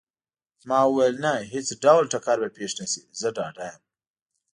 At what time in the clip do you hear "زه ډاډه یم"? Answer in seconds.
3.19-3.81